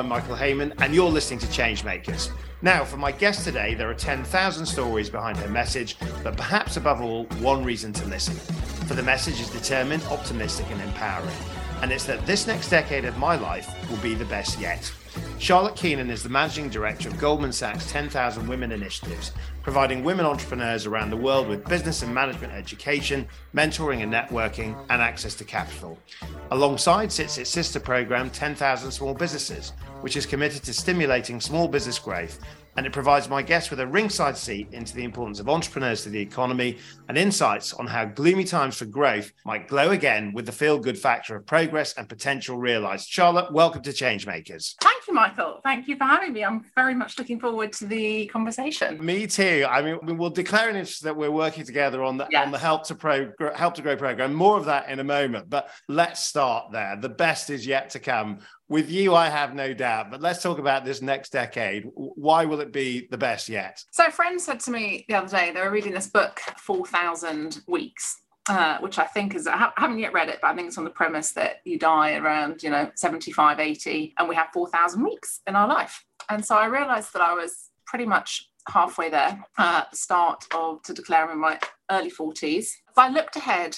[0.00, 2.30] I'm Michael Hayman, and you're listening to Changemakers.
[2.62, 7.02] Now, for my guest today, there are 10,000 stories behind her message, but perhaps above
[7.02, 8.34] all, one reason to listen.
[8.86, 11.36] For the message is determined, optimistic, and empowering.
[11.82, 14.90] And it's that this next decade of my life will be the best yet.
[15.38, 19.32] Charlotte Keenan is the managing director of Goldman Sachs 10,000 Women Initiatives,
[19.62, 25.02] providing women entrepreneurs around the world with business and management education, mentoring and networking, and
[25.02, 25.98] access to capital.
[26.50, 31.98] Alongside sits its sister program, 10,000 Small Businesses, which is committed to stimulating small business
[31.98, 32.38] growth
[32.76, 36.08] and it provides my guests with a ringside seat into the importance of entrepreneurs to
[36.08, 36.78] the economy
[37.10, 40.96] and insights on how gloomy times for growth might glow again with the feel good
[40.96, 43.08] factor of progress and potential realized.
[43.08, 44.76] Charlotte, welcome to Changemakers.
[44.80, 45.60] Thank you, Michael.
[45.64, 46.44] Thank you for having me.
[46.44, 49.04] I'm very much looking forward to the conversation.
[49.04, 49.66] Me too.
[49.68, 52.46] I mean, we'll declare an interest that we're working together on the yes.
[52.46, 54.32] on the help to pro help to grow program.
[54.32, 56.94] More of that in a moment, but let's start there.
[56.94, 58.38] The best is yet to come
[58.70, 60.10] with you, I have no doubt.
[60.10, 61.90] But let's talk about this next decade.
[61.94, 63.84] Why will it be the best yet?
[63.90, 66.99] So, a friend said to me the other day, they were reading this book, 4,000
[67.66, 68.22] Weeks.
[68.48, 70.82] Uh, which I think is, I haven't yet read it, but I think it's on
[70.82, 75.40] the premise that you die around, you know, 75, 80, and we have 4,000 weeks
[75.46, 76.04] in our life.
[76.30, 80.94] And so I realized that I was pretty much halfway there, uh, start of to
[80.94, 82.72] declare in my early 40s.
[82.88, 83.76] If I looked ahead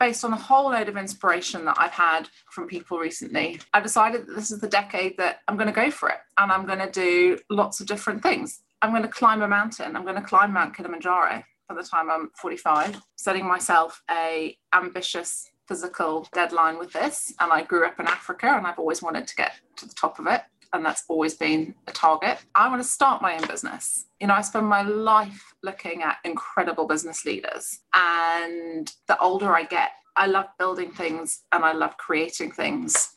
[0.00, 4.26] based on a whole load of inspiration that I've had from people recently, I've decided
[4.26, 6.80] that this is the decade that I'm going to go for it and I'm going
[6.80, 8.62] to do lots of different things.
[8.82, 9.96] I'm going to climb a mountain.
[9.96, 15.50] I'm going to climb Mount Kilimanjaro by the time I'm 45, setting myself a ambitious
[15.66, 17.32] physical deadline with this.
[17.40, 20.18] And I grew up in Africa and I've always wanted to get to the top
[20.18, 20.42] of it
[20.74, 22.38] and that's always been a target.
[22.54, 24.06] I want to start my own business.
[24.20, 29.62] You know, I spend my life looking at incredible business leaders, and the older I
[29.62, 33.12] get, I love building things and I love creating things.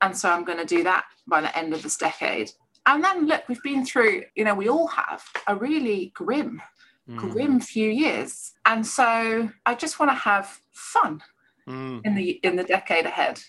[0.00, 2.50] And so I'm going to do that by the end of this decade.
[2.86, 6.60] And then look, we've been through, you know, we all have a really grim,
[7.08, 7.16] mm.
[7.16, 8.52] grim few years.
[8.64, 11.22] And so I just want to have fun
[11.68, 12.00] mm.
[12.04, 13.40] in the in the decade ahead.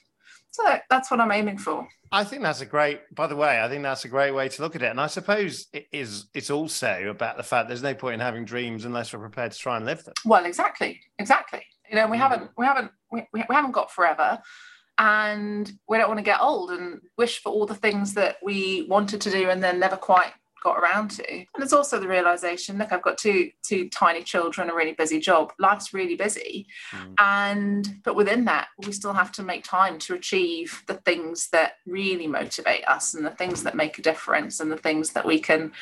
[0.51, 1.87] So that's what I'm aiming for.
[2.11, 3.01] I think that's a great.
[3.15, 5.07] By the way, I think that's a great way to look at it, and I
[5.07, 6.27] suppose it is.
[6.35, 9.57] It's also about the fact there's no point in having dreams unless we're prepared to
[9.57, 10.13] try and live them.
[10.23, 11.63] Well, exactly, exactly.
[11.89, 12.21] You know, we mm.
[12.21, 14.39] haven't, we haven't, we, we haven't got forever,
[14.99, 18.85] and we don't want to get old and wish for all the things that we
[18.87, 20.33] wanted to do and then never quite
[20.63, 21.29] got around to.
[21.31, 25.19] And it's also the realization look, I've got two two tiny children, a really busy
[25.19, 25.53] job.
[25.59, 26.67] Life's really busy.
[26.91, 27.13] Mm.
[27.19, 31.73] And but within that, we still have to make time to achieve the things that
[31.85, 35.39] really motivate us and the things that make a difference and the things that we
[35.39, 35.73] can,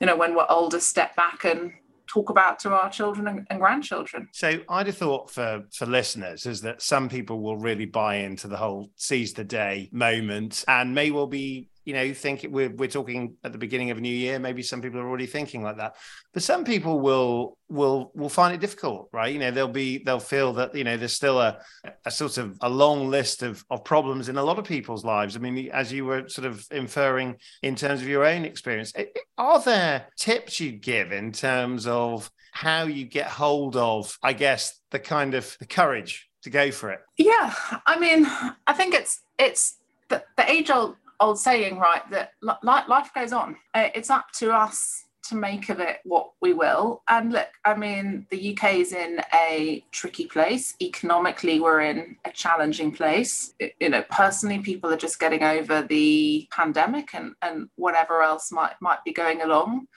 [0.00, 1.72] you know, when we're older, step back and
[2.06, 4.28] talk about to our children and, and, grandchildren.
[4.32, 8.48] So I'd have thought for for listeners is that some people will really buy into
[8.48, 12.88] the whole seize the day moment and may well be you know think we're, we're
[12.88, 15.78] talking at the beginning of a new year maybe some people are already thinking like
[15.78, 15.94] that.
[16.34, 19.32] But some people will will will find it difficult right?
[19.32, 21.58] You know they'll be they'll feel that you know there's still a,
[22.04, 25.36] a sort of a long list of, of problems in a lot of people's lives.
[25.36, 28.92] I mean as you were sort of inferring in terms of your own experience
[29.38, 34.80] are there tips you'd give in terms of how you get hold of i guess
[34.90, 37.00] the kind of the courage to go for it?
[37.16, 37.54] Yeah
[37.86, 38.26] i mean
[38.66, 39.76] i think it's it's
[40.08, 43.56] the, the age old old saying, right, that life goes on.
[43.74, 47.02] Uh, it's up to us to make of it what we will.
[47.08, 50.74] And look, I mean, the UK is in a tricky place.
[50.80, 53.54] Economically, we're in a challenging place.
[53.80, 58.74] You know, personally, people are just getting over the pandemic and, and whatever else might
[58.80, 59.88] might be going along.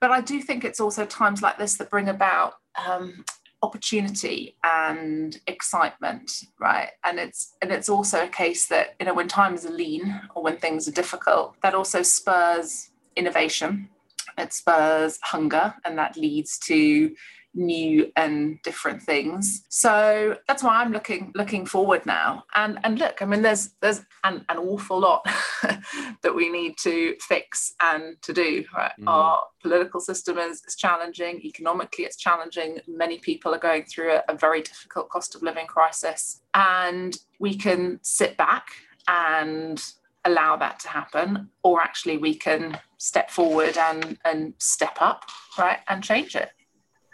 [0.00, 2.54] But I do think it's also times like this that bring about
[2.86, 3.24] um,
[3.62, 6.90] opportunity and excitement right?
[7.04, 10.42] And it's and it's also a case that you know when times are lean or
[10.42, 13.88] when things are difficult that also spurs innovation.
[14.36, 17.12] It spurs hunger and that leads to
[17.54, 19.64] new and different things.
[19.68, 22.44] So that's why I'm looking looking forward now.
[22.54, 25.26] And and look, I mean, there's there's an, an awful lot
[26.22, 28.64] that we need to fix and to do.
[28.76, 28.92] Right?
[29.00, 29.08] Mm.
[29.08, 31.40] Our political system is, is challenging.
[31.44, 32.78] Economically, it's challenging.
[32.86, 37.56] Many people are going through a, a very difficult cost of living crisis, and we
[37.56, 38.68] can sit back
[39.08, 39.82] and
[40.24, 45.24] allow that to happen or actually we can step forward and and step up
[45.58, 46.50] right and change it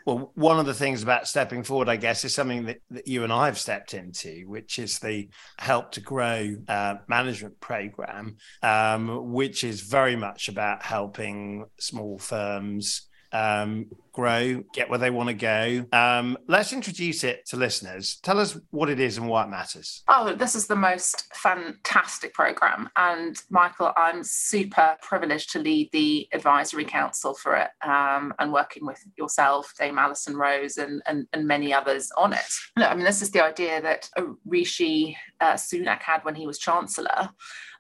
[0.05, 3.25] well, one of the things about stepping forward, I guess, is something that, that you
[3.25, 5.29] and I have stepped into, which is the
[5.59, 13.09] Help to Grow uh, management program, um, which is very much about helping small firms
[13.35, 15.85] um, grow, get where they want to go.
[15.93, 18.21] Um, let's introduce it to listeners.
[18.23, 20.03] Tell us what it is and why it matters.
[20.09, 22.89] Oh, this is the most fantastic program.
[22.97, 28.87] And Michael, I'm super privileged to lead the advisory council for it um, and working
[28.87, 32.39] with yourself, Dame Alison Rose, and, and, and many others on it.
[32.77, 34.09] I mean, this is the idea that
[34.47, 37.31] Rishi uh, Sunak had when he was Chancellor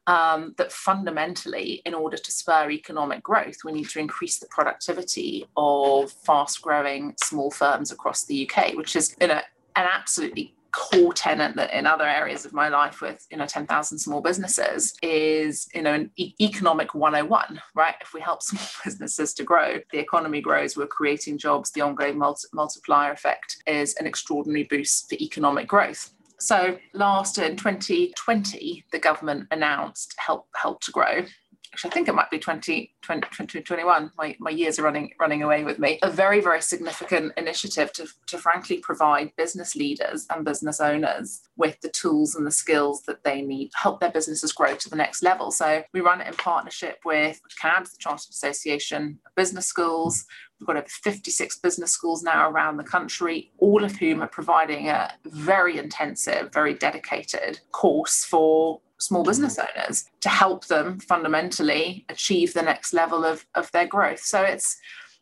[0.06, 5.46] um, that fundamentally, in order to spur economic growth, we need to increase the productivity
[5.56, 9.42] of fast growing small firms across the UK, which is an
[9.76, 14.20] absolutely core tenant that in other areas of my life with you know 10,000 small
[14.20, 17.94] businesses is you know an e- economic 101 right?
[18.00, 22.18] If we help small businesses to grow the economy grows we're creating jobs the ongoing
[22.18, 28.98] multi- multiplier effect is an extraordinary boost for economic growth so last in 2020, the
[28.98, 31.24] government announced help help to grow.
[31.74, 34.12] Actually, I think it might be 20, 20, 2021.
[34.16, 35.98] My, my years are running running away with me.
[36.04, 41.80] A very, very significant initiative to, to frankly provide business leaders and business owners with
[41.80, 44.94] the tools and the skills that they need to help their businesses grow to the
[44.94, 45.50] next level.
[45.50, 50.26] So we run it in partnership with CABS, the Chartered Association of Business Schools,
[50.60, 54.88] We've got over 56 business schools now around the country, all of whom are providing
[54.88, 62.54] a very intensive, very dedicated course for small business owners to help them fundamentally achieve
[62.54, 64.20] the next level of, of their growth.
[64.20, 64.76] So it's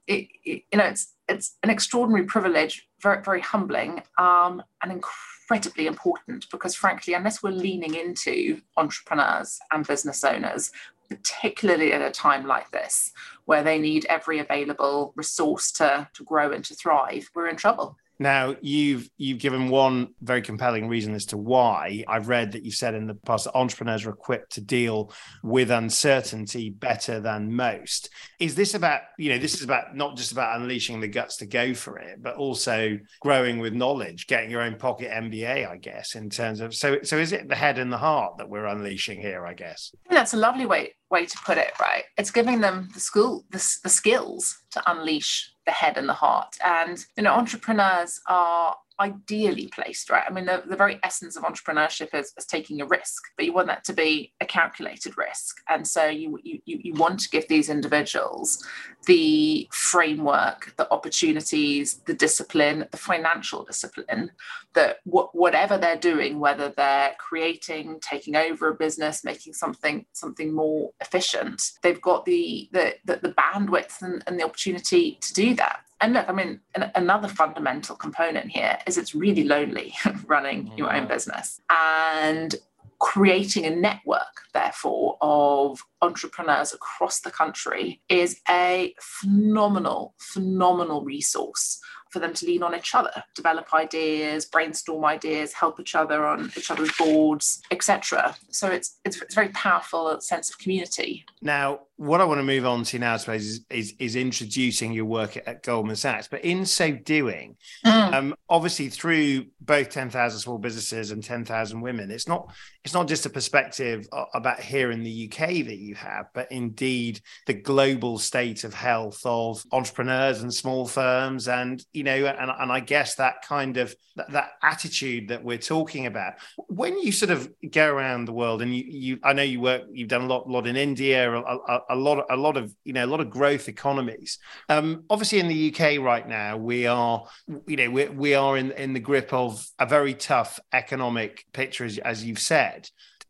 [0.07, 5.87] it, it, you know it's it's an extraordinary privilege, very very humbling, um, and incredibly
[5.87, 10.71] important because frankly, unless we're leaning into entrepreneurs and business owners,
[11.09, 13.13] particularly at a time like this
[13.45, 17.97] where they need every available resource to, to grow and to thrive, we're in trouble.
[18.23, 22.05] Now, you've you've given one very compelling reason as to why.
[22.07, 25.73] I've read that you've said in the past that entrepreneurs are equipped to deal with
[25.73, 28.11] uncertainty better than most.
[28.43, 31.47] Is this about, you know, this is about not just about unleashing the guts to
[31.47, 36.17] go for it, but also growing with knowledge, getting your own pocket MBA, I guess,
[36.17, 39.21] in terms of so so is it the head and the heart that we're unleashing
[39.21, 39.95] here, I guess?
[40.11, 42.03] That's a lovely way way to put it, right?
[42.19, 46.57] It's giving them the school the, the skills to unleash the head and the heart.
[46.65, 50.25] And you know, entrepreneurs are ideally placed, right?
[50.27, 53.53] I mean, the, the very essence of entrepreneurship is, is taking a risk, but you
[53.53, 55.59] want that to be a calculated risk.
[55.69, 58.67] And so you, you, you want to give these individuals
[59.07, 64.31] the framework, the opportunities, the discipline, the financial discipline
[64.75, 70.91] that whatever they're doing, whether they're creating, taking over a business, making something something more
[71.01, 75.81] efficient, they've got the the, the, the bandwidth and, and the opportunity to do that
[76.03, 79.95] and look, I mean, an, another fundamental component here is it's really lonely
[80.27, 80.79] running mm-hmm.
[80.79, 82.55] your own business and
[82.99, 91.81] creating a network, therefore, of entrepreneurs across the country is a phenomenal, phenomenal resource
[92.13, 96.53] for them to lean on each other, develop ideas, brainstorm ideas, help each other on
[96.57, 98.37] each other's boards, etc.
[98.51, 101.25] So it's, it's it's a very powerful sense of community.
[101.41, 104.93] Now, what I want to move on to now, I suppose, is is, is introducing
[104.93, 106.29] your work at, at, Goldman Sachs.
[106.29, 108.13] But in so doing, mm.
[108.13, 112.53] um, obviously through both ten thousand small businesses and ten thousand women, it's not
[112.85, 117.21] it's not just a perspective about here in the UK that you have, but indeed
[117.47, 122.73] the global state of health of entrepreneurs and small firms, and you know, and, and
[122.73, 126.35] I guess that kind of that, that attitude that we're talking about.
[126.69, 129.83] When you sort of go around the world, and you, you I know you work,
[129.93, 132.93] you've done a lot, lot in India, a, a, a lot, a lot of you
[132.93, 134.39] know, a lot of growth economies.
[134.69, 137.25] Um, obviously, in the UK right now, we are,
[137.69, 141.85] you know, we, we are in in the grip of a very tough economic picture,
[141.85, 142.72] as, as you've said.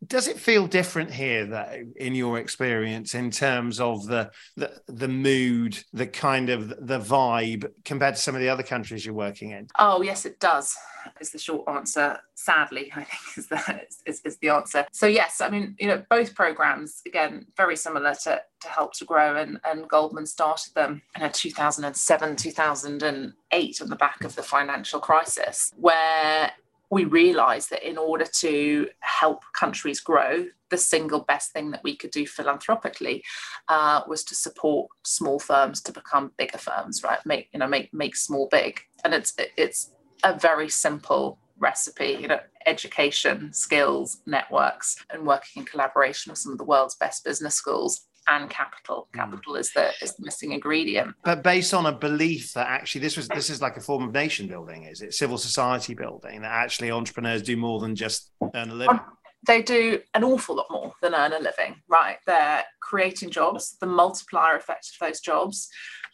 [0.07, 5.07] Does it feel different here, though, in your experience, in terms of the, the the
[5.07, 9.51] mood, the kind of the vibe, compared to some of the other countries you're working
[9.51, 9.67] in?
[9.79, 10.75] Oh yes, it does.
[11.19, 12.19] Is the short answer.
[12.35, 14.85] Sadly, I think is the is, is the answer.
[14.91, 19.05] So yes, I mean you know both programs again very similar to to help to
[19.05, 24.99] grow and and Goldman started them in 2007 2008 on the back of the financial
[24.99, 26.51] crisis where
[26.93, 31.95] we realized that in order to help countries grow, the single best thing that we
[31.95, 33.23] could do philanthropically
[33.67, 37.19] uh, was to support small firms to become bigger firms, right?
[37.25, 39.91] Make you know make make small big, and it's it's
[40.23, 42.17] a very simple recipe.
[42.19, 47.23] You know, education, skills, networks, and working in collaboration with some of the world's best
[47.23, 49.07] business schools and capital.
[49.13, 49.19] Hmm.
[49.19, 49.59] Capital mm.
[49.59, 51.15] is the is the missing ingredient.
[51.23, 54.13] But based on a belief that actually this was this is like a form of
[54.13, 55.13] nation building, is it?
[55.13, 58.99] Civil society building that actually entrepreneurs do more than just earn a living.
[59.45, 62.17] They do an awful lot more than earn a living, right?
[62.25, 65.67] They're creating jobs, the multiplier effect of those jobs.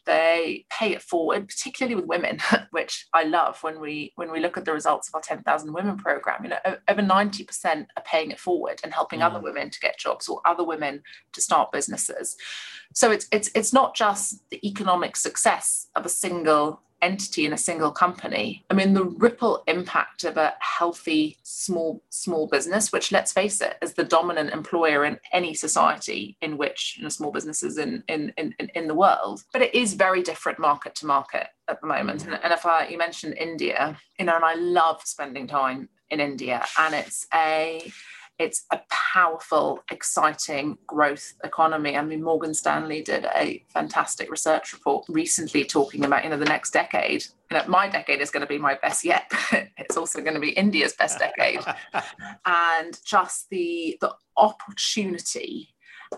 [0.10, 2.40] They pay it forward, particularly with women,
[2.72, 5.98] which I love when we when we look at the results of our 10,000 women
[5.98, 6.44] program.
[6.44, 9.26] You know, over 90% are paying it forward and helping mm.
[9.26, 12.36] other women to get jobs or other women to start businesses.
[12.92, 17.58] So it's it's it's not just the economic success of a single entity in a
[17.58, 23.34] single company i mean the ripple impact of a healthy small small business which let's
[23.34, 27.78] face it is the dominant employer in any society in which you know small businesses
[27.78, 29.44] in in in, in the world.
[29.54, 32.22] But it is very different market to market at the moment.
[32.22, 32.34] Mm-hmm.
[32.34, 36.20] And, and if i you mentioned india you know and i love spending time in
[36.20, 37.92] india and it's a
[38.40, 41.98] it's a powerful, exciting growth economy.
[41.98, 46.46] I mean, Morgan Stanley did a fantastic research report recently talking about, you know, the
[46.46, 47.26] next decade.
[47.52, 49.26] You know, my decade is going to be my best yet.
[49.52, 51.60] but it's also going to be India's best decade.
[52.46, 55.76] and just the the opportunity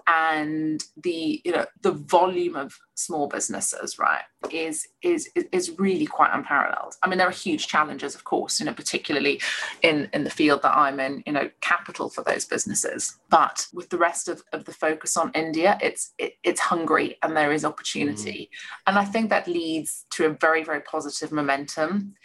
[0.08, 6.32] and the you know the volume of small businesses right is is is really quite
[6.34, 6.96] unparalleled.
[7.04, 9.42] I mean there are huge challenges of course you know particularly
[9.82, 13.18] in in the field that i'm in you know capital for those businesses.
[13.30, 17.36] But with the rest of, of the focus on india it's it, it's hungry and
[17.36, 18.50] there is opportunity.
[18.52, 18.82] Mm.
[18.88, 22.16] and i think that leads to a very very positive momentum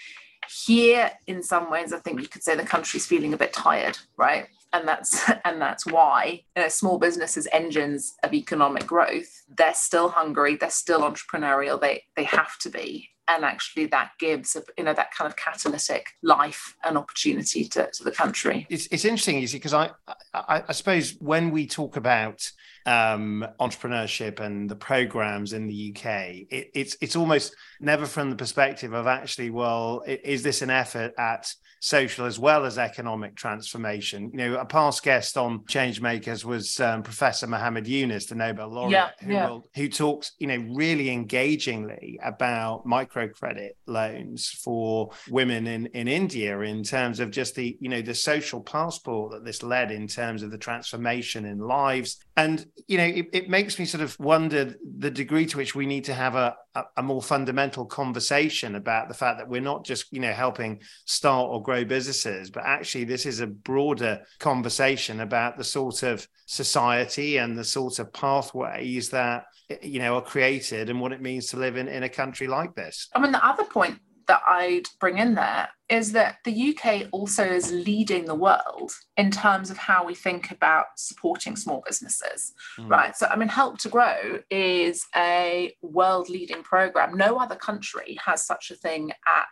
[0.48, 3.98] here in some ways i think you could say the country's feeling a bit tired
[4.16, 4.46] right?
[4.72, 10.08] And that's and that's why you know, small businesses engines of economic growth they're still
[10.08, 14.94] hungry they're still entrepreneurial they they have to be and actually that gives you know
[14.94, 18.66] that kind of catalytic life and opportunity to, to the country.
[18.70, 19.90] It's, it's interesting you see because I,
[20.32, 22.50] I, I suppose when we talk about
[22.86, 28.36] um, entrepreneurship and the programs in the uk it, it's it's almost never from the
[28.36, 34.30] perspective of actually well is this an effort at social as well as economic transformation.
[34.32, 38.92] You know, a past guest on Changemakers was um, Professor Muhammad Yunus, the Nobel laureate,
[38.92, 39.48] yeah, who, yeah.
[39.48, 46.58] Will, who talks, you know, really engagingly about microcredit loans for women in, in India
[46.60, 50.42] in terms of just the, you know, the social passport that this led in terms
[50.42, 52.18] of the transformation in lives.
[52.36, 55.86] And, you know, it, it makes me sort of wonder the degree to which we
[55.86, 59.84] need to have a, a, a more fundamental conversation about the fact that we're not
[59.84, 65.20] just, you know, helping start or grow businesses, but actually this is a broader conversation
[65.20, 69.46] about the sort of society and the sort of pathways that
[69.82, 72.72] you know are created and what it means to live in, in a country like
[72.76, 73.08] this.
[73.16, 77.44] I mean, the other point that I'd bring in there is that the UK also
[77.44, 82.88] is leading the world in terms of how we think about supporting small businesses, mm.
[82.88, 83.16] right?
[83.16, 87.16] So, I mean, Help to Grow is a world leading program.
[87.16, 89.46] No other country has such a thing at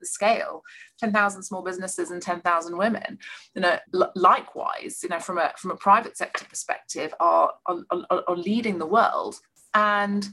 [0.00, 0.62] the scale
[0.98, 3.18] 10,000 small businesses and 10,000 women
[3.54, 7.78] you know l- likewise you know from a from a private sector perspective are, are,
[8.28, 9.36] are leading the world
[9.74, 10.28] and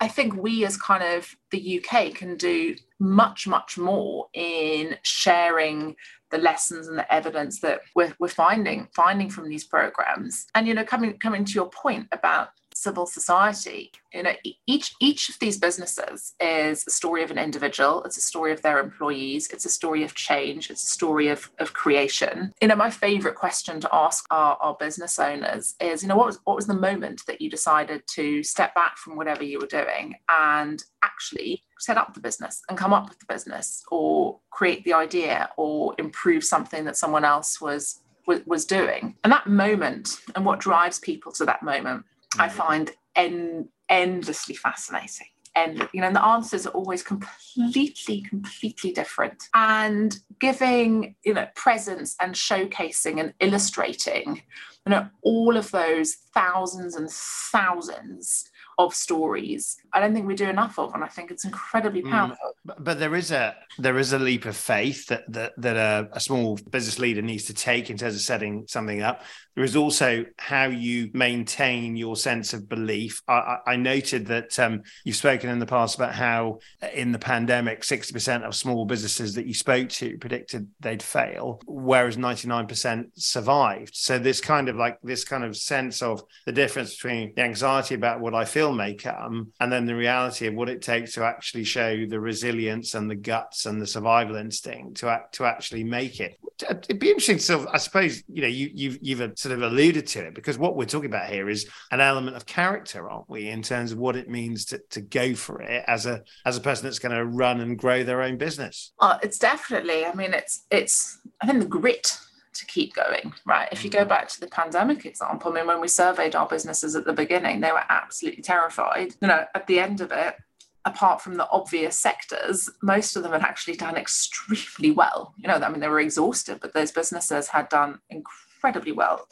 [0.00, 5.96] I think we, as kind of the UK, can do much, much more in sharing
[6.30, 10.46] the lessons and the evidence that we're, we're finding finding from these programs.
[10.54, 13.92] And you know, coming coming to your point about civil society.
[14.12, 14.32] You know,
[14.66, 18.02] each each of these businesses is a story of an individual.
[18.04, 19.48] It's a story of their employees.
[19.50, 20.70] It's a story of change.
[20.70, 22.52] It's a story of, of creation.
[22.60, 26.26] You know, my favorite question to ask our, our business owners is, you know, what
[26.26, 29.66] was what was the moment that you decided to step back from whatever you were
[29.66, 34.84] doing and actually set up the business and come up with the business or create
[34.84, 40.46] the idea or improve something that someone else was was, doing and that moment and
[40.46, 42.04] what drives people to that moment
[42.38, 45.28] I find en- endlessly fascinating.
[45.56, 49.48] And you know, and the answers are always completely, completely different.
[49.54, 54.42] And giving, you know, presence and showcasing and illustrating,
[54.84, 59.76] you know, all of those thousands and thousands of stories.
[59.92, 62.10] I don't think we do enough of, and I think it's incredibly mm.
[62.10, 62.36] powerful.
[62.36, 65.76] Mm, but, but, there is a there is a leap of faith that that, that
[65.76, 69.22] a, a, small business leader needs to take in terms of setting something up.
[69.54, 73.22] There is also how you maintain your sense of belief.
[73.28, 76.58] I, I noted that um, you've spoken in the past about how
[76.92, 81.60] in the pandemic, sixty percent of small businesses that you spoke to predicted they'd fail,
[81.66, 83.94] whereas ninety nine percent survived.
[83.94, 87.94] So this kind of like this kind of sense of the difference between the anxiety
[87.94, 91.24] about what I feel filmmaker um, and then the reality of what it takes to
[91.24, 95.84] actually show the resilience and the guts and the survival instinct to act, to actually
[95.84, 96.38] make it.
[96.68, 100.26] It'd be interesting of, I suppose, you know, you, you've you've sort of alluded to
[100.26, 103.62] it because what we're talking about here is an element of character, aren't we, in
[103.62, 106.84] terms of what it means to, to go for it as a as a person
[106.84, 108.92] that's going to run and grow their own business.
[109.00, 110.06] Oh, it's definitely.
[110.06, 112.16] I mean, it's it's I think the grit
[112.54, 113.68] to keep going, right?
[113.72, 114.08] If you go mm.
[114.08, 117.60] back to the pandemic example, I mean, when we surveyed our businesses at the beginning,
[117.60, 119.14] they were absolutely terrified.
[119.20, 120.36] You know, at the end of it,
[120.84, 125.34] apart from the obvious sectors, most of them had actually done extremely well.
[125.38, 129.26] You know, I mean, they were exhausted, but those businesses had done incredibly well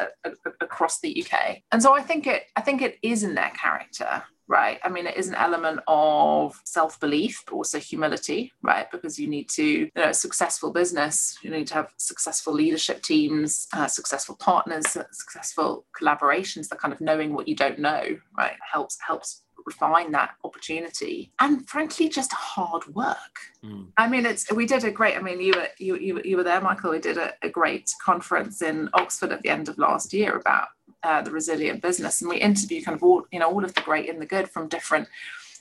[0.61, 1.59] across the UK.
[1.71, 4.79] And so I think it, I think it is in their character right?
[4.85, 8.91] I mean, it is an element of self belief, but also humility, right?
[8.91, 13.69] Because you need to, you know, successful business, you need to have successful leadership teams,
[13.73, 16.69] uh, successful partners, successful collaborations.
[16.69, 18.03] The kind of knowing what you don't know,
[18.37, 23.87] right, helps helps refine that opportunity and frankly just hard work mm.
[23.97, 26.43] i mean it's we did a great i mean you were you, you, you were
[26.43, 30.13] there michael we did a, a great conference in oxford at the end of last
[30.13, 30.69] year about
[31.03, 32.21] uh, the resilient business.
[32.21, 34.49] And we interview kind of all, you know, all of the great and the good
[34.49, 35.09] from different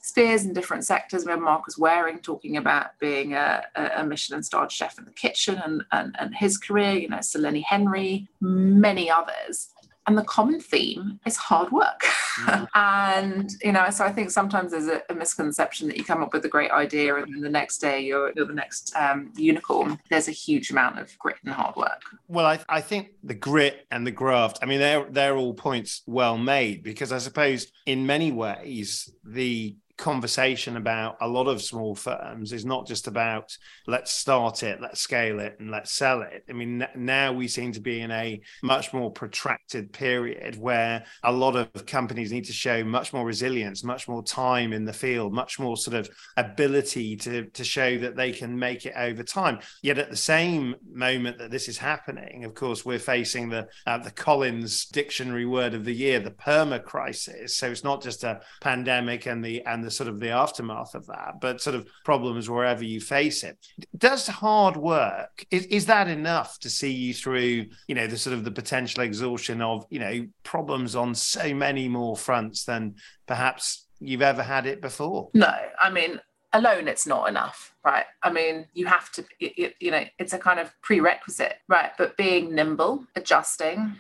[0.02, 1.26] spheres and different sectors.
[1.26, 5.62] We have Marcus Wareing talking about being a, a Michelin starred chef in the kitchen
[5.64, 9.70] and, and, and his career, you know, Selene Henry, many others.
[10.08, 12.02] And the common theme is hard work.
[12.40, 12.68] Mm.
[12.76, 16.34] and, you know, so I think sometimes there's a, a, misconception that you come up
[16.34, 20.00] with a great idea and then the next day you're, you're the next um, unicorn.
[20.10, 22.02] There's a huge amount of grit and hard work.
[22.28, 26.02] Well, I, I think the grit and the graft, I mean, they're, they're all points
[26.08, 31.94] well made because I suppose in many ways, the conversation about a lot of small
[31.96, 33.56] firms is not just about
[33.86, 36.44] let's start it, let's scale it, and let's sell it.
[36.50, 41.32] I mean, now we seem to be in a much more protracted period where a
[41.32, 45.34] lot of companies need to show much more resilience, much more time in the field,
[45.34, 49.60] much more sort of ability to, to show that they can make it over time.
[49.84, 54.00] Yet at the same moment that this is happening, of course, we're facing the uh,
[54.00, 57.56] the Collins Dictionary word of the year, the perma crisis.
[57.56, 61.08] So it's not just a pandemic and the and the sort of the aftermath of
[61.08, 63.58] that, but sort of problems wherever you face it.
[63.98, 68.34] Does hard work is, is that enough to see you through, you know, the sort
[68.36, 72.96] of the potential exhaustion of, you know, problems on so many more fronts than
[73.28, 75.30] perhaps you've ever had it before?
[75.34, 76.20] No, I mean,
[76.54, 80.38] alone it's not enough right i mean you have to you, you know it's a
[80.38, 83.96] kind of prerequisite right but being nimble adjusting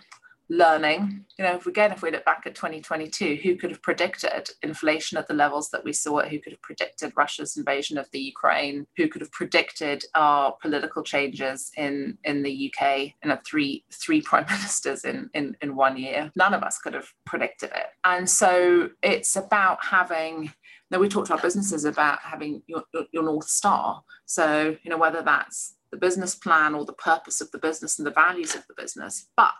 [0.51, 1.23] learning.
[1.39, 5.17] You know, if again, if we look back at 2022, who could have predicted inflation
[5.17, 6.21] at the levels that we saw?
[6.23, 8.85] Who could have predicted Russia's invasion of the Ukraine?
[8.97, 13.13] Who could have predicted our political changes in in the UK?
[13.23, 16.31] You know, three three prime ministers in in in one year.
[16.35, 17.87] None of us could have predicted it.
[18.03, 20.51] And so it's about having
[20.91, 22.83] now we talk to our businesses about having your,
[23.13, 27.49] your north star so you know whether that's the business plan or the purpose of
[27.51, 29.55] the business and the values of the business but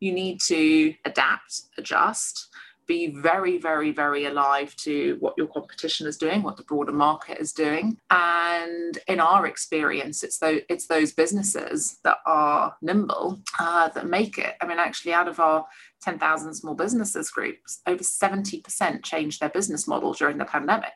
[0.00, 2.48] you need to adapt, adjust,
[2.88, 7.38] be very, very, very alive to what your competition is doing, what the broader market
[7.38, 7.98] is doing.
[8.10, 14.38] And in our experience, it's those, it's those businesses that are nimble uh, that make
[14.38, 14.54] it.
[14.60, 15.66] I mean, actually, out of our
[16.02, 20.94] 10,000 small businesses groups, over 70% changed their business model during the pandemic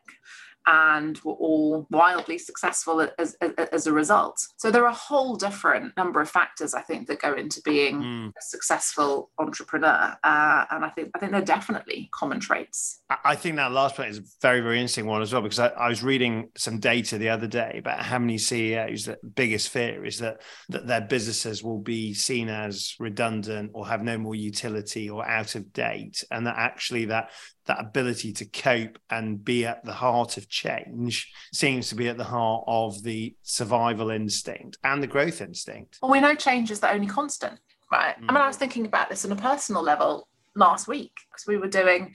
[0.65, 4.39] and were all wildly successful as, as, as, a result.
[4.57, 8.01] So there are a whole different number of factors I think that go into being
[8.01, 8.29] mm.
[8.29, 13.01] a successful entrepreneur, uh, and I think I think they're definitely common traits.
[13.23, 15.67] I think that last point is a very very interesting one as well because I,
[15.67, 20.05] I was reading some data the other day about how many CEOs that biggest fear
[20.05, 25.09] is that that their businesses will be seen as redundant or have no more utility
[25.09, 27.31] or out of date, and that actually that
[27.65, 32.17] that ability to cope and be at the heart of change seems to be at
[32.17, 35.99] the heart of the survival instinct and the growth instinct.
[36.01, 37.59] Well, we know change is the only constant,
[37.91, 38.15] right?
[38.19, 38.25] Mm.
[38.29, 41.57] I mean, I was thinking about this on a personal level last week because we
[41.57, 42.13] were doing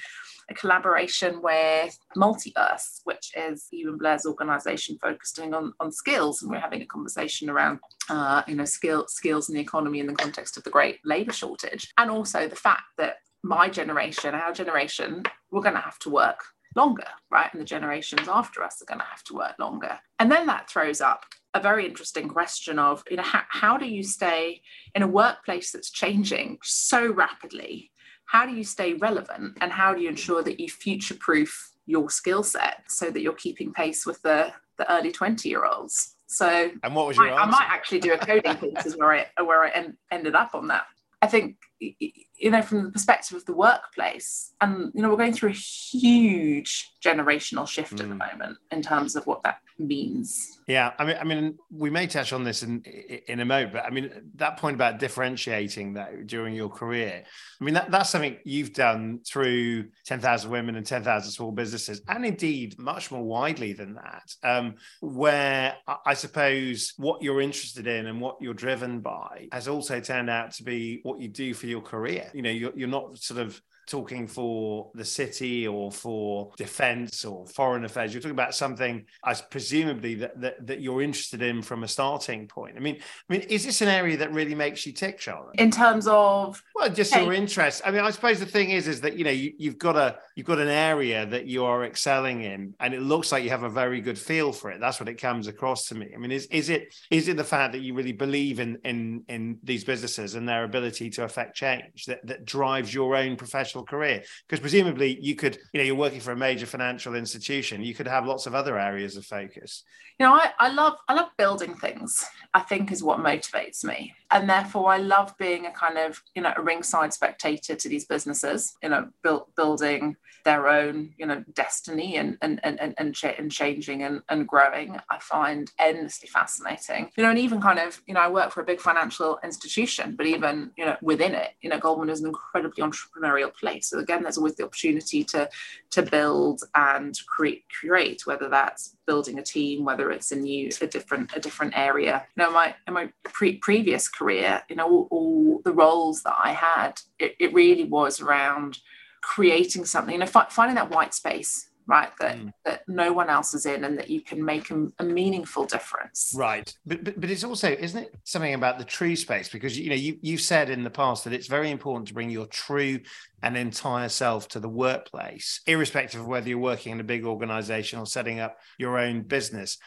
[0.51, 6.43] a collaboration with Multiverse, which is Stephen Blair's organization focusing on, on skills.
[6.43, 10.07] And we're having a conversation around, uh, you know, skill, skills in the economy in
[10.07, 11.93] the context of the great labor shortage.
[11.99, 16.45] And also the fact that my generation, our generation, we're going to have to work
[16.77, 17.49] longer, right?
[17.53, 19.99] And the generations after us are going to have to work longer.
[20.19, 21.25] And then that throws up
[21.55, 24.63] a very interesting question of, you know, how, how do you stay
[24.95, 27.91] in a workplace that's changing so rapidly?
[28.27, 32.11] How do you stay relevant and how do you ensure that you future proof your
[32.11, 36.15] skill set so that you're keeping pace with the, the early 20 year olds?
[36.27, 39.27] So, and what was your I, I might actually do a coding course is where
[39.39, 40.85] I where I en- ended up on that.
[41.23, 45.33] I think you know from the perspective of the workplace and you know we're going
[45.33, 48.01] through a huge generational shift mm.
[48.01, 48.33] at the mm.
[48.33, 52.33] moment in terms of what that means yeah i mean i mean we may touch
[52.33, 52.83] on this in
[53.29, 57.23] in a moment but i mean that point about differentiating that during your career
[57.61, 62.27] i mean that, that's something you've done through 10,000 women and 10,000 small businesses and
[62.27, 68.21] indeed much more widely than that um, where i suppose what you're interested in and
[68.21, 71.81] what you're driven by has also turned out to be what you do for your
[71.81, 77.25] career you know you're, you're not sort of talking for the city or for defense
[77.25, 78.13] or foreign affairs.
[78.13, 82.47] You're talking about something, as presumably that, that that you're interested in from a starting
[82.47, 82.77] point.
[82.77, 85.59] I mean, I mean, is this an area that really makes you tick, Charlotte?
[85.59, 87.83] In terms of well, just your interest.
[87.85, 90.19] I mean, I suppose the thing is, is that you know you, you've got a
[90.37, 93.65] you've got an area that you are excelling in, and it looks like you have
[93.65, 94.81] a very good feel for it.
[94.81, 96.13] That's what it comes across to me.
[96.15, 99.25] I mean, is is it is it the fact that you really believe in in
[99.29, 103.85] in these businesses and their ability to affect change that that drives your own professional
[103.85, 104.23] career?
[104.47, 108.07] Because presumably you could, you know, you're working for a major financial institution, you could
[108.07, 109.83] have lots of other areas of focus.
[110.19, 112.25] You know, I, I love I love building things.
[112.53, 116.43] I think is what motivates me, and therefore I love being a kind of you
[116.43, 118.75] know a ringside spectator to these businesses.
[118.83, 120.17] You know, build, building
[120.49, 125.19] their own you know destiny and and and and, and changing and, and growing i
[125.19, 127.11] find endlessly fascinating.
[127.17, 130.15] You know and even kind of you know i work for a big financial institution
[130.17, 133.91] but even you know within it you know goldman is an incredibly entrepreneurial place.
[133.91, 135.51] So again there's always the opportunity to
[135.91, 140.87] to build and create create whether that's building a team whether it's a new a
[140.87, 142.25] different a different area.
[142.35, 146.37] You know my in my pre- previous career you know all, all the roles that
[146.43, 148.79] i had it, it really was around
[149.23, 152.51] creating something, you know, fi- finding that white space, right, that mm.
[152.65, 156.33] that no one else is in, and that you can make a, a meaningful difference.
[156.37, 159.49] Right, but, but but it's also, isn't it, something about the true space?
[159.49, 162.31] Because you know, you you've said in the past that it's very important to bring
[162.31, 163.01] your true
[163.43, 167.99] and entire self to the workplace, irrespective of whether you're working in a big organization
[167.99, 169.79] or setting up your own business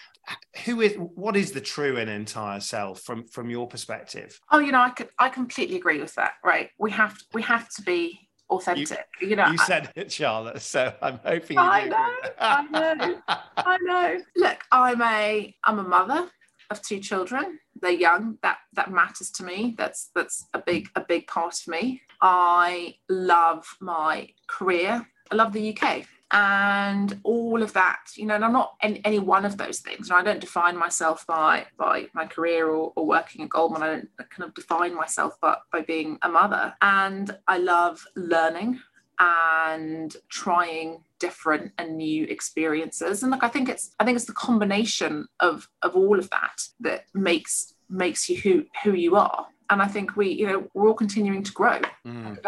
[0.66, 4.72] who is what is the true and entire self from from your perspective oh you
[4.72, 8.20] know i could i completely agree with that right we have we have to be
[8.52, 9.08] authentic.
[9.20, 10.62] You, you know, you said it, Charlotte.
[10.62, 11.58] So I'm hoping.
[11.58, 13.22] I know, I know,
[13.58, 14.22] I know.
[14.36, 16.30] Look, I'm a I'm a mother
[16.70, 17.60] of two children.
[17.82, 18.38] They're young.
[18.44, 19.76] That that matters to me.
[19.78, 22.02] That's that's a big a big part of me.
[22.22, 25.08] I love my career.
[25.32, 29.20] I love the UK and all of that you know and i'm not any, any
[29.20, 30.10] one of those things.
[30.10, 33.84] And i don't define myself by by my career or, or working at goldman.
[33.84, 36.74] I don't kind of define myself but by being a mother.
[36.82, 38.80] And i love learning
[39.20, 43.24] and trying different and new experiences.
[43.24, 46.62] And look i think it's i think it's the combination of of all of that
[46.80, 49.48] that makes makes you who who you are.
[49.70, 51.80] And i think we you know we're all continuing to grow.
[52.08, 52.42] Mm.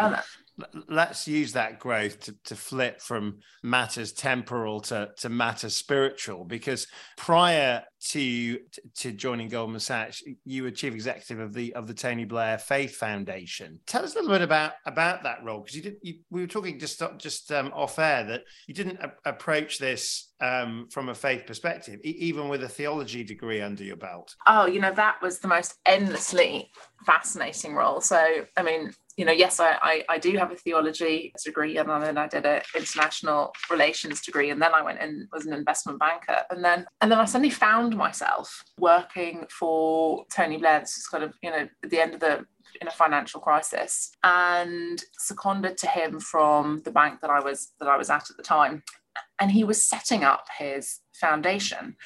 [0.88, 6.86] Let's use that growth to, to flip from matters temporal to, to matters spiritual because
[7.16, 8.58] prior to
[8.94, 12.96] to joining Goldman Sachs you were chief executive of the of the Tony Blair Faith
[12.96, 13.80] Foundation.
[13.86, 16.46] Tell us a little bit about about that role because you did you, we were
[16.46, 21.14] talking just just um, off air that you didn't a- approach this um, from a
[21.14, 24.34] faith perspective e- even with a theology degree under your belt.
[24.46, 26.70] Oh you know that was the most endlessly
[27.06, 28.00] fascinating role.
[28.00, 31.88] So I mean you know, yes, I, I, I, do have a theology degree, and
[31.88, 36.00] then I did an international relations degree, and then I went and was an investment
[36.00, 40.80] banker, and then and then I suddenly found myself working for Tony Blair.
[40.80, 42.44] This is kind of you know at the end of the
[42.80, 47.88] in a financial crisis, and seconded to him from the bank that I was that
[47.88, 48.82] I was at at the time,
[49.40, 51.96] and he was setting up his foundation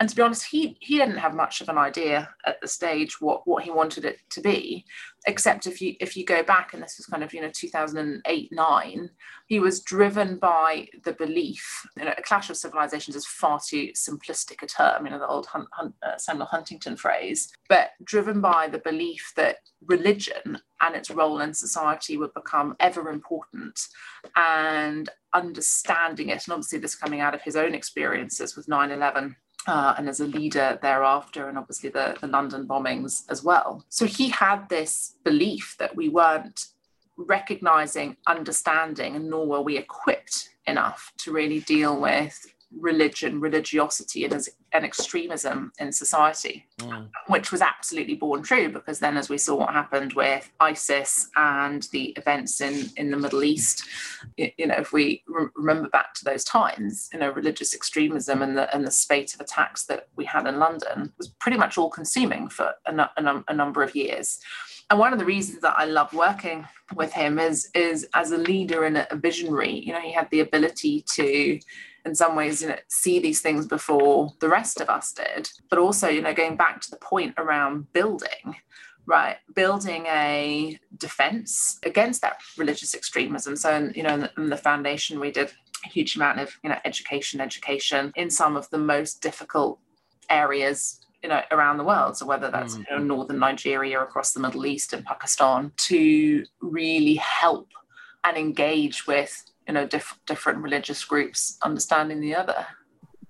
[0.00, 3.20] and to be honest, he he didn't have much of an idea at the stage
[3.20, 4.84] what what he wanted it to be,
[5.26, 8.52] except if you if you go back, and this was kind of you know 2008
[8.52, 9.10] nine,
[9.48, 11.84] he was driven by the belief.
[11.96, 15.04] You know, a clash of civilizations is far too simplistic a term.
[15.04, 19.32] You know, the old Hunt, Hunt, uh, Samuel Huntington phrase, but driven by the belief
[19.34, 23.88] that religion and its role in society would become ever important,
[24.36, 29.34] and understanding it, and obviously this coming out of his own experiences with 9 11
[29.66, 33.84] uh, and as a leader thereafter, and obviously the, the London bombings as well.
[33.88, 36.66] So he had this belief that we weren't
[37.16, 42.38] recognizing, understanding, and nor were we equipped enough to really deal with
[42.76, 47.08] religion, religiosity, and, as, and extremism in society, mm.
[47.26, 51.88] which was absolutely born true because then, as we saw what happened with ISIS and
[51.92, 53.84] the events in, in the Middle East,
[54.36, 58.56] you know, if we re- remember back to those times, you know, religious extremism and
[58.56, 61.90] the and the spate of attacks that we had in London was pretty much all
[61.90, 64.40] consuming for a, a, a number of years.
[64.90, 68.38] And one of the reasons that I love working with him is is as a
[68.38, 69.70] leader and a visionary.
[69.70, 71.60] You know, he had the ability to
[72.08, 75.48] in some ways you know see these things before the rest of us did.
[75.70, 78.56] But also you know going back to the point around building
[79.08, 79.38] right?
[79.54, 83.56] Building a defense against that religious extremism.
[83.56, 85.50] So you know in the, in the foundation we did
[85.84, 89.78] a huge amount of you know education education in some of the most difficult
[90.28, 92.16] areas you know around the world.
[92.18, 92.92] So whether that's mm-hmm.
[92.92, 97.68] you know, northern nigeria across the middle east and pakistan to really help
[98.24, 102.66] and engage with you know diff- different religious groups understanding the other.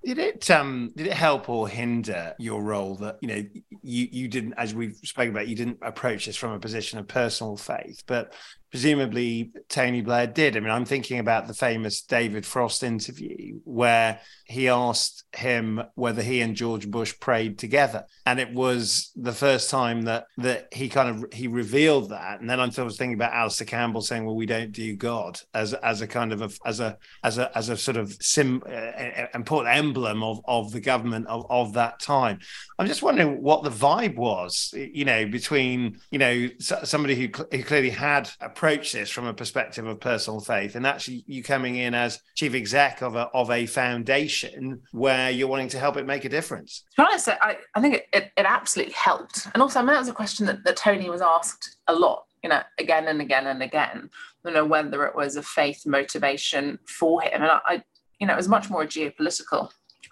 [0.05, 3.45] Did it um did it help or hinder your role that you know
[3.83, 7.09] you you didn't as we've spoken about you didn't approach this from a position of
[7.09, 8.33] personal faith but
[8.71, 10.57] presumably Tony Blair did.
[10.57, 16.23] I mean, I'm thinking about the famous David Frost interview where he asked him whether
[16.23, 20.89] he and George Bush prayed together, and it was the first time that that he
[20.89, 22.41] kind of he revealed that.
[22.41, 25.75] And then I was thinking about Alastair Campbell saying, "Well, we don't do God," as
[25.75, 29.27] as a kind of a, as a as a as a sort of sim uh,
[29.35, 32.39] important emblem of of the government of of that time.
[32.79, 37.49] I'm just wondering what the vibe was, you know, between you know somebody who, cl-
[37.51, 41.45] who clearly had a approach this from a perspective of personal faith and actually you
[41.45, 45.97] coming in as chief exec of a of a foundation where you're wanting to help
[45.97, 46.83] it make a difference.
[46.97, 49.47] To be honest i, I think it, it, it, absolutely helped.
[49.55, 52.25] And also i mean that was a question that, that tony was asked a lot
[52.43, 54.11] you know again and again and again
[54.45, 57.31] you know whether it was a faith motivation for him.
[57.35, 57.83] And I, I
[58.19, 59.71] you know it was much more a geopolitical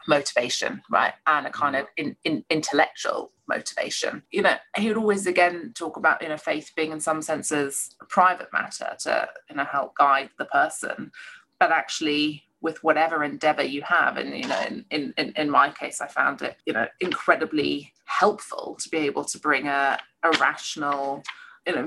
[0.09, 1.14] motivation, right?
[1.27, 1.85] And a kind mm-hmm.
[1.85, 4.23] of in, in, intellectual motivation.
[4.31, 7.95] You know, he would always again talk about, you know, faith being in some senses
[8.01, 11.12] a private matter to, you know, help guide the person,
[11.59, 16.01] but actually with whatever endeavor you have and you know in, in in my case
[16.01, 21.23] i found it you know incredibly helpful to be able to bring a, a rational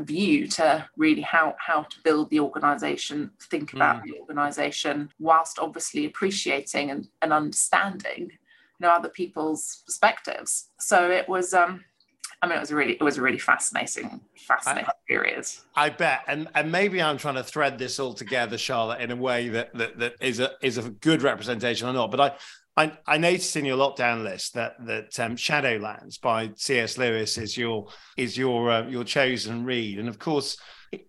[0.05, 4.05] view to really how how to build the organization think about mm.
[4.05, 11.27] the organization whilst obviously appreciating and, and understanding you know other people's perspectives so it
[11.29, 11.83] was um
[12.41, 15.45] I mean, it was really, it was a really fascinating, fascinating I, period.
[15.75, 19.15] I bet, and and maybe I'm trying to thread this all together, Charlotte, in a
[19.15, 22.11] way that that, that is a is a good representation or not.
[22.11, 22.31] But I
[22.79, 26.97] I, I, noticed in your lockdown list that that um, Shadowlands by C.S.
[26.97, 30.57] Lewis is your is your uh, your chosen read, and of course,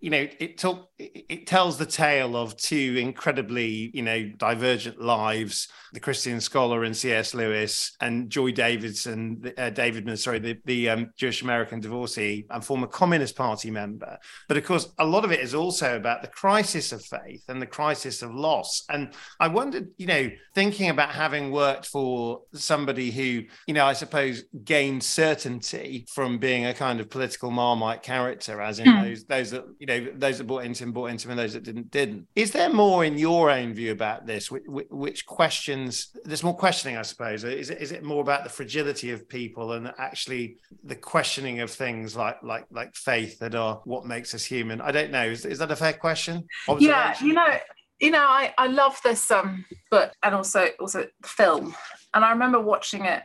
[0.00, 5.68] you know it took it tells the tale of two incredibly you know divergent lives
[5.92, 11.10] the christian scholar and cs lewis and joy davidson uh, davidman sorry the, the um,
[11.16, 15.40] jewish american divorcee and former communist party member but of course a lot of it
[15.40, 19.88] is also about the crisis of faith and the crisis of loss and i wondered
[19.96, 26.06] you know thinking about having worked for somebody who you know i suppose gained certainty
[26.12, 29.02] from being a kind of political marmite character as in mm.
[29.02, 31.52] those those that you know those that bought into him bought into him and those
[31.52, 32.26] that didn't didn't.
[32.34, 34.50] Is there more in your own view about this?
[34.50, 37.44] Which, which questions there's more questioning i suppose.
[37.44, 41.70] Is it, is it more about the fragility of people and actually the questioning of
[41.70, 44.80] things like like like faith that are what makes us human?
[44.80, 45.24] I don't know.
[45.24, 46.46] Is, is that a fair question?
[46.78, 47.58] Yeah you know
[48.00, 51.74] you know i i love this um book and also also the film.
[52.14, 53.22] And i remember watching it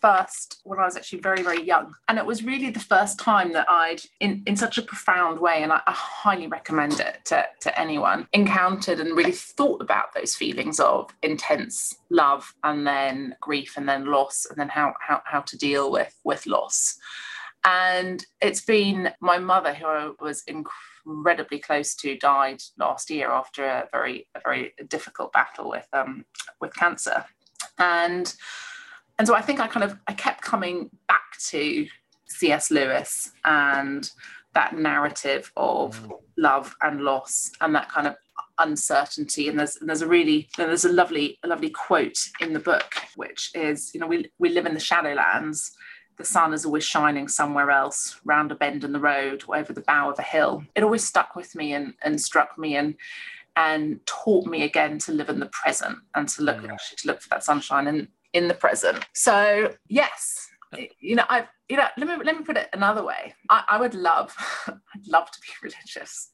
[0.00, 1.94] first when I was actually very, very young.
[2.08, 5.62] And it was really the first time that I'd, in, in such a profound way,
[5.62, 10.34] and I, I highly recommend it to, to anyone, encountered and really thought about those
[10.34, 15.40] feelings of intense love and then grief and then loss and then how, how, how
[15.40, 16.98] to deal with, with loss.
[17.64, 23.64] And it's been my mother, who I was incredibly close to, died last year after
[23.64, 26.24] a very, a very difficult battle with, um,
[26.60, 27.24] with cancer.
[27.78, 28.32] And
[29.18, 31.86] and so I think I kind of I kept coming back to
[32.26, 32.70] C.S.
[32.70, 34.10] Lewis and
[34.54, 36.12] that narrative of mm.
[36.36, 38.16] love and loss and that kind of
[38.58, 42.58] uncertainty and there's and there's a really there's a lovely a lovely quote in the
[42.58, 45.70] book which is you know we we live in the shadowlands
[46.16, 49.72] the sun is always shining somewhere else round a bend in the road or over
[49.72, 52.96] the bow of a hill it always stuck with me and and struck me and
[53.54, 56.76] and taught me again to live in the present and to look mm.
[56.96, 59.04] to look for that sunshine and in the present.
[59.14, 60.48] So yes,
[61.00, 63.34] you know, I you know, let me let me put it another way.
[63.50, 64.34] I, I would love,
[64.66, 66.32] I'd love to be religious,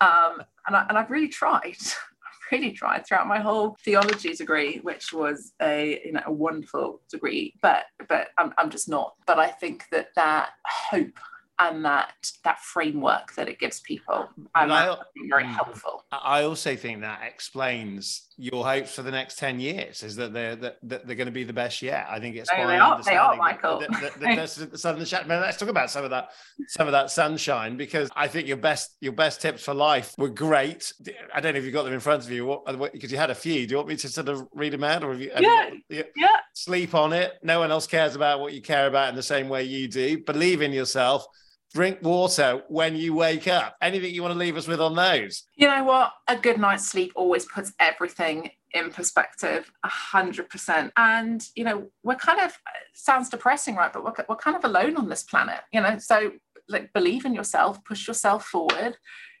[0.00, 1.76] um, and I, and I've really tried.
[1.78, 7.00] I've really tried throughout my whole theology degree, which was a you know a wonderful
[7.10, 9.14] degree, but but I'm I'm just not.
[9.26, 11.18] But I think that that hope
[11.58, 14.96] and that that framework that it gives people I, I
[15.28, 15.54] very mm.
[15.54, 16.04] helpful.
[16.10, 20.56] I also think that explains your hopes for the next 10 years is that they're
[20.56, 22.06] that, that they're going to be the best yet.
[22.10, 23.78] I think it's no, they, are, they are michael.
[23.80, 23.86] the,
[24.18, 26.30] the, the, the sun and let's talk about some of that
[26.68, 30.28] some of that sunshine because i think your best your best tips for life were
[30.28, 30.92] great.
[31.32, 32.62] I don't know if you got them in front of you
[32.92, 33.66] because you had a few.
[33.66, 35.70] Do you want me to sort of read them out or have you, have yeah,
[35.88, 36.36] you got, yeah.
[36.54, 37.34] sleep on it?
[37.42, 40.18] No one else cares about what you care about in the same way you do.
[40.24, 41.26] Believe in yourself
[41.74, 43.76] drink water when you wake up.
[43.82, 45.42] Anything you want to leave us with on those?
[45.56, 46.12] You know what?
[46.28, 50.92] A good night's sleep always puts everything in perspective, a hundred percent.
[50.96, 52.56] And you know, we're kind of
[52.94, 53.92] sounds depressing, right?
[53.92, 55.98] But we're, we're kind of alone on this planet, you know.
[55.98, 56.32] So
[56.68, 58.96] like, believe in yourself, push yourself forward.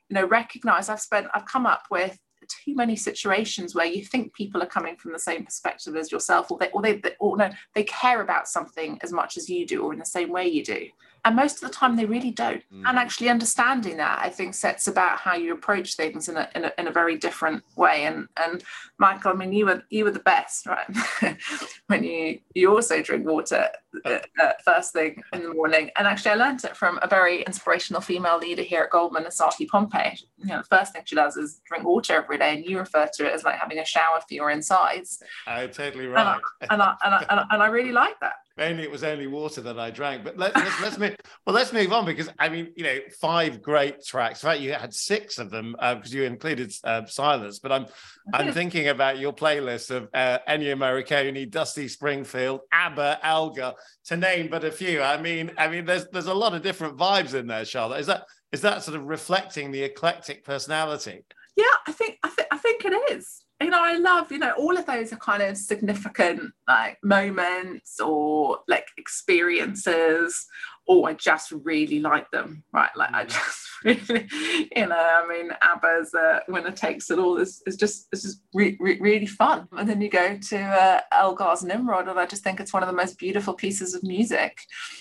[0.08, 2.18] you know recognize I've spent I've come up with
[2.64, 6.50] too many situations where you think people are coming from the same perspective as yourself
[6.50, 9.82] or they or they, or no they care about something as much as you do
[9.82, 10.86] or in the same way you do
[11.24, 12.62] and most of the time they really don't.
[12.72, 12.82] Mm.
[12.86, 16.64] and actually understanding that i think sets about how you approach things in a, in
[16.64, 18.04] a, in a very different way.
[18.04, 18.62] And and
[18.98, 20.86] michael i mean you were you were the best right?
[21.86, 23.68] When you you also drink water
[24.04, 25.90] uh, uh, first thing in the morning.
[25.96, 29.68] And actually i learned it from a very inspirational female leader here at goldman Asahi
[29.68, 30.18] Pompey.
[30.38, 32.54] You know the first thing she does is drink water every day.
[32.54, 35.22] And you refer to it as like having a shower for your insides.
[35.46, 38.18] I totally right and I, and I, and I, and I, and I really like
[38.20, 40.24] that mainly it was only water that I drank.
[40.24, 41.16] But let, us let's move.
[41.46, 44.42] Well, let's move on because I mean, you know, five great tracks.
[44.42, 47.58] In fact, you had six of them because uh, you included uh, Silence.
[47.58, 47.86] But I'm
[48.32, 53.74] I'm thinking about your playlist of uh, Ennio Morricone, Dusty Springfield, ABBA, Elgar,
[54.06, 55.02] to name but a few.
[55.02, 58.00] I mean, I mean, there's there's a lot of different vibes in there, Charlotte.
[58.00, 61.24] Is that is that sort of reflecting the eclectic personality?
[61.56, 64.52] Yeah, I think I think I think it is you know, I love, you know,
[64.58, 70.46] all of those are kind of significant like moments or like experiences
[70.88, 72.90] oh, I just really like them, right?
[72.96, 73.28] Like I mm.
[73.28, 74.28] just really,
[74.74, 78.40] you know, I mean, ABBA's uh, Winner Takes It All is, is just it's just
[78.54, 79.68] re- re- really fun.
[79.72, 82.88] And then you go to uh, Elgar's Nimrod, and I just think it's one of
[82.88, 84.58] the most beautiful pieces of music.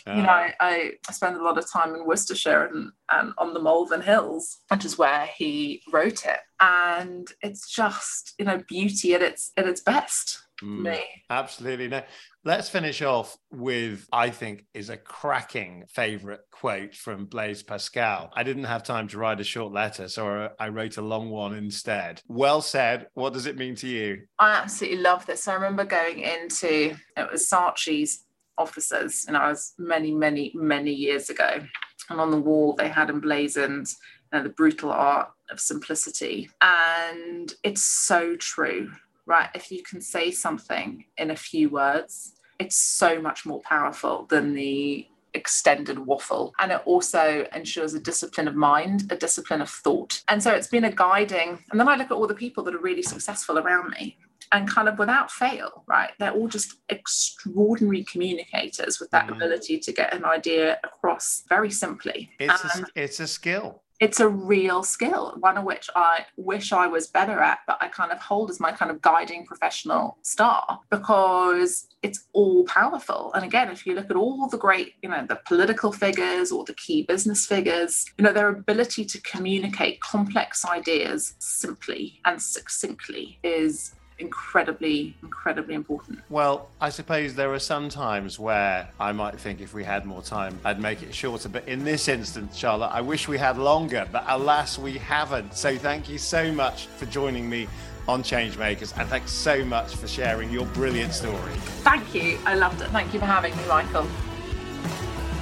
[0.08, 0.14] Uh.
[0.14, 3.62] You know, I, I, spend a lot of time in Worcestershire and, and on the
[3.62, 6.40] Malvern Hills, which is where he wrote it.
[6.60, 10.40] And it's just, you know, beauty at its at its best.
[10.62, 11.00] Mm, me.
[11.30, 11.88] Absolutely.
[11.88, 12.02] No,
[12.46, 18.32] Let's finish off with, I think, is a cracking favorite quote from Blaise Pascal.
[18.34, 21.56] I didn't have time to write a short letter, so I wrote a long one
[21.56, 22.22] instead.
[22.28, 23.08] Well said.
[23.14, 24.24] What does it mean to you?
[24.40, 25.48] I absolutely love this.
[25.48, 28.26] I remember going into it was Saatchi's
[28.58, 31.62] offices, and I was many, many, many years ago.
[32.10, 33.88] And on the wall, they had emblazoned
[34.34, 36.50] you know, the brutal art of simplicity.
[36.62, 38.92] And it's so true
[39.26, 39.50] right?
[39.56, 44.54] If you can say something in a few words, it's so much more powerful than
[44.54, 46.54] the extended waffle.
[46.60, 50.22] And it also ensures a discipline of mind, a discipline of thought.
[50.28, 51.64] And so it's been a guiding.
[51.72, 54.18] And then I look at all the people that are really successful around me
[54.52, 56.12] and kind of without fail, right?
[56.20, 59.36] They're all just extraordinary communicators with that mm.
[59.36, 62.30] ability to get an idea across very simply.
[62.40, 66.88] It's, a, it's a skill it's a real skill, one of which I wish I
[66.88, 70.82] was better at, but I kind of hold as my kind of guiding professional star
[70.90, 73.32] because it's all powerful.
[73.34, 76.66] And again, if you look at all the great, you know, the political figures or
[76.66, 83.40] the key business figures, you know, their ability to communicate complex ideas simply and succinctly
[83.42, 86.20] is incredibly, incredibly important.
[86.30, 90.22] Well, I suppose there are some times where I might think if we had more
[90.22, 91.50] time, I'd make it shorter.
[91.50, 95.56] But in this instance, Charlotte, I wish we had longer, but alas, we haven't.
[95.56, 97.68] So thank you so much for joining me
[98.08, 101.54] on Changemakers, and thanks so much for sharing your brilliant story.
[101.84, 102.38] Thank you.
[102.46, 102.90] I loved it.
[102.90, 104.08] Thank you for having me, Michael.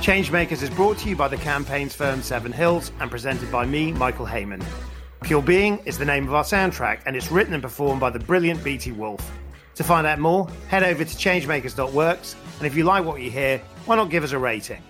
[0.02, 3.92] Changemakers is brought to you by the campaigns firm Seven Hills and presented by me,
[3.92, 4.64] Michael Hayman.
[5.24, 8.20] Pure Being is the name of our soundtrack, and it's written and performed by the
[8.20, 9.32] brilliant BT Wolf.
[9.76, 13.60] To find out more, head over to changemakers.works, and if you like what you hear,
[13.86, 14.82] why not give us a rating?